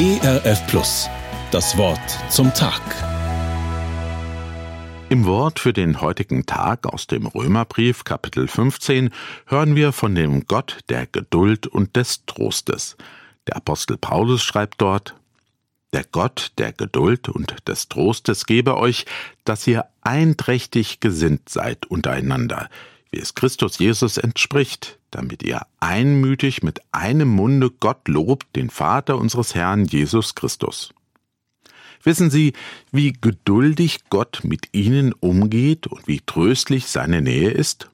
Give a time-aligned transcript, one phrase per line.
[0.00, 1.10] ERF Plus.
[1.50, 2.00] Das Wort
[2.30, 2.80] zum Tag.
[5.10, 9.10] Im Wort für den heutigen Tag aus dem Römerbrief Kapitel 15
[9.44, 12.96] hören wir von dem Gott der Geduld und des Trostes.
[13.46, 15.16] Der Apostel Paulus schreibt dort,
[15.92, 19.04] der Gott der Geduld und des Trostes gebe euch,
[19.44, 22.70] dass ihr einträchtig gesinnt seid untereinander,
[23.10, 29.18] wie es Christus Jesus entspricht, damit ihr einmütig mit einem Munde Gott lobt, den Vater
[29.18, 30.92] unseres Herrn Jesus Christus.
[32.02, 32.54] Wissen Sie,
[32.92, 37.90] wie geduldig Gott mit ihnen umgeht und wie tröstlich seine Nähe ist?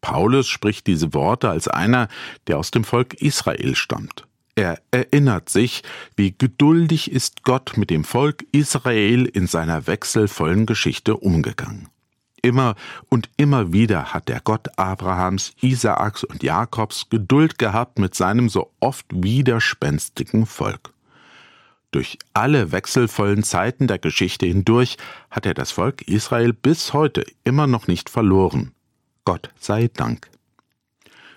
[0.00, 2.08] Paulus spricht diese Worte als einer,
[2.46, 4.26] der aus dem Volk Israel stammt.
[4.56, 5.82] Er erinnert sich,
[6.16, 11.88] wie geduldig ist Gott mit dem Volk Israel in seiner wechselvollen Geschichte umgegangen.
[12.46, 12.76] Immer
[13.08, 18.70] und immer wieder hat der Gott Abrahams, Isaaks und Jakobs Geduld gehabt mit seinem so
[18.78, 20.92] oft widerspenstigen Volk.
[21.90, 24.96] Durch alle wechselvollen Zeiten der Geschichte hindurch
[25.28, 28.70] hat er das Volk Israel bis heute immer noch nicht verloren.
[29.24, 30.30] Gott sei Dank.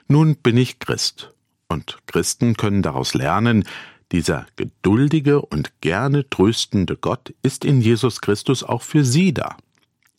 [0.07, 1.33] Nun bin ich Christ
[1.69, 3.63] und Christen können daraus lernen,
[4.11, 9.57] dieser geduldige und gerne tröstende Gott ist in Jesus Christus auch für Sie da.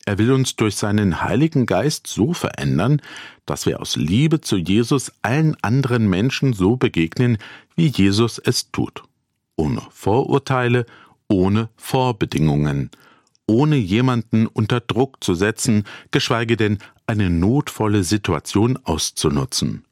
[0.06, 3.02] Er will uns durch seinen Heiligen Geist so verändern,
[3.46, 7.38] dass wir aus Liebe zu Jesus allen anderen Menschen so begegnen,
[7.76, 9.02] wie Jesus es tut.
[9.56, 10.86] Ohne Vorurteile,
[11.28, 12.90] ohne Vorbedingungen,
[13.46, 19.84] ohne jemanden unter Druck zu setzen, geschweige denn eine notvolle Situation auszunutzen.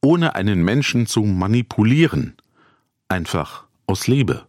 [0.00, 2.36] Ohne einen Menschen zu manipulieren,
[3.08, 4.46] einfach aus Liebe,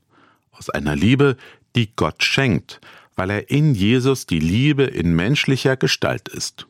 [0.51, 1.37] aus einer Liebe,
[1.75, 2.81] die Gott schenkt,
[3.19, 6.67] weil er in Jesus die Liebe in menschlicher Gestalt ist.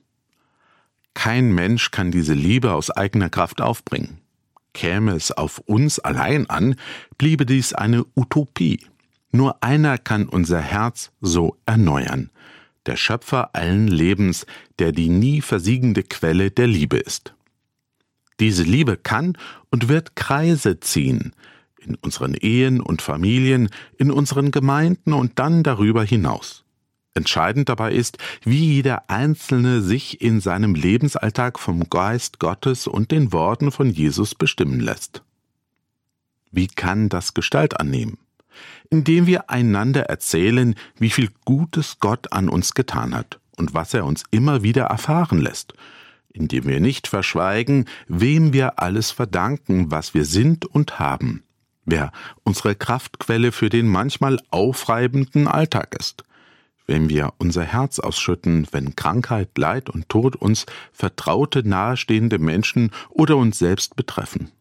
[1.14, 4.17] Kein Mensch kann diese Liebe aus eigener Kraft aufbringen.
[4.73, 6.75] Käme es auf uns allein an,
[7.19, 8.83] bliebe dies eine Utopie.
[9.31, 12.31] Nur einer kann unser Herz so erneuern,
[12.88, 14.47] der Schöpfer allen Lebens,
[14.79, 17.35] der die nie versiegende Quelle der Liebe ist.
[18.40, 19.38] Diese Liebe kann
[19.69, 21.34] und wird Kreise ziehen,
[21.89, 26.63] in unseren Ehen und Familien, in unseren Gemeinden und dann darüber hinaus.
[27.16, 33.33] Entscheidend dabei ist, wie jeder Einzelne sich in seinem Lebensalltag vom Geist Gottes und den
[33.33, 35.23] Worten von Jesus bestimmen lässt.
[36.51, 38.19] Wie kann das Gestalt annehmen?
[38.89, 44.05] Indem wir einander erzählen, wie viel Gutes Gott an uns getan hat und was er
[44.05, 45.73] uns immer wieder erfahren lässt,
[46.31, 51.44] indem wir nicht verschweigen, wem wir alles verdanken, was wir sind und haben,
[51.91, 52.11] wer
[52.44, 56.23] unsere Kraftquelle für den manchmal aufreibenden Alltag ist,
[56.88, 63.38] wenn wir unser Herz ausschütten, wenn Krankheit, Leid und Tod uns vertraute nahestehende Menschen oder
[63.38, 64.51] uns selbst betreffen.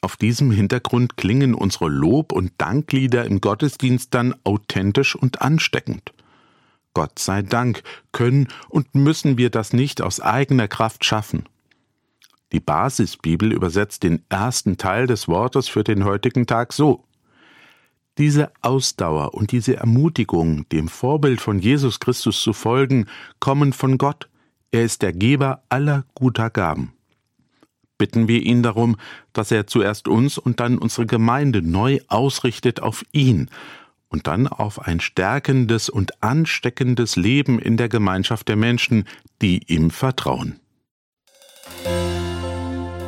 [0.00, 6.12] Auf diesem Hintergrund klingen unsere Lob- und Danklieder im Gottesdienst dann authentisch und ansteckend.
[6.92, 7.82] Gott sei Dank
[8.12, 11.44] können und müssen wir das nicht aus eigener Kraft schaffen.
[12.54, 17.04] Die Basisbibel übersetzt den ersten Teil des Wortes für den heutigen Tag so.
[18.16, 23.06] Diese Ausdauer und diese Ermutigung, dem Vorbild von Jesus Christus zu folgen,
[23.40, 24.28] kommen von Gott.
[24.70, 26.92] Er ist der Geber aller guter Gaben.
[27.98, 28.98] Bitten wir ihn darum,
[29.32, 33.50] dass er zuerst uns und dann unsere Gemeinde neu ausrichtet auf ihn
[34.06, 39.08] und dann auf ein stärkendes und ansteckendes Leben in der Gemeinschaft der Menschen,
[39.42, 40.60] die ihm vertrauen.